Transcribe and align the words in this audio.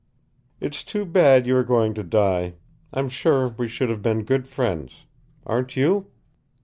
"It's 0.59 0.83
too 0.83 1.05
bad 1.05 1.45
you 1.45 1.55
are 1.57 1.63
going 1.63 1.93
to 1.93 2.01
die. 2.01 2.55
I'm 2.91 3.07
sure 3.07 3.49
we 3.49 3.67
should 3.67 3.89
have 3.89 4.01
been 4.01 4.23
good 4.23 4.47
friends. 4.47 5.05
Aren't 5.45 5.77
you?" 5.77 6.07